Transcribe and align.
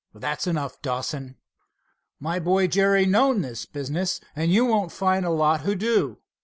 "That's 0.15 0.47
enough, 0.47 0.81
Dawson." 0.81 1.37
"My 2.19 2.39
boy, 2.39 2.65
Jerry, 2.65 3.05
knows 3.05 3.39
this 3.43 3.67
business, 3.67 4.19
and 4.35 4.51
you 4.51 4.65
won't 4.65 4.91
find 4.91 5.27
a 5.27 5.29
lot 5.29 5.61
who 5.61 5.75
do." 5.75 6.17